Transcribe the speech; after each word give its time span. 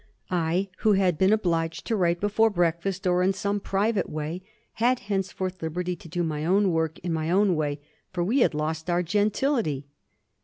I, 0.31 0.69
who 0.79 0.93
had 0.93 1.19
been 1.19 1.31
obliged 1.31 1.85
to 1.85 1.95
write 1.95 2.19
before 2.19 2.49
breakfast, 2.49 3.05
or 3.05 3.21
in 3.21 3.33
some 3.33 3.59
private 3.59 4.09
way, 4.09 4.41
had 4.81 5.01
henceforth 5.01 5.61
liberty 5.61 5.95
to 5.97 6.09
do 6.09 6.23
my 6.23 6.43
own 6.43 6.71
work 6.71 6.97
in 7.03 7.13
my 7.13 7.29
own 7.29 7.55
way; 7.55 7.81
for 8.11 8.23
we 8.23 8.39
had 8.39 8.55
lost 8.55 8.89
our 8.89 9.03
gentility. 9.03 9.85